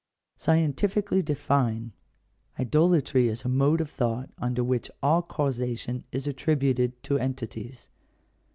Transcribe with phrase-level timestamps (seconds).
[0.35, 1.91] Scientifically defined,
[2.59, 7.91] idolatry is a mode of thought under which all causation is attributed to entities.